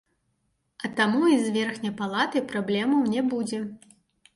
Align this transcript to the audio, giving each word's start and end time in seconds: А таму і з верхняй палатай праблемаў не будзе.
А 0.87 0.91
таму 1.01 1.21
і 1.33 1.37
з 1.45 1.53
верхняй 1.59 1.95
палатай 2.03 2.49
праблемаў 2.51 3.09
не 3.17 3.21
будзе. 3.33 3.67